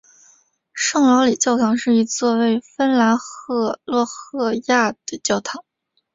[0.73, 3.15] 圣劳里教堂是一座位于芬兰
[3.85, 5.63] 洛赫亚的教堂。